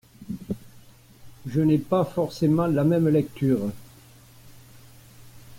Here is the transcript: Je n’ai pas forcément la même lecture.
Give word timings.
Je 1.45 1.61
n’ai 1.61 1.77
pas 1.77 2.03
forcément 2.05 2.65
la 2.65 2.83
même 2.83 3.07
lecture. 3.07 3.69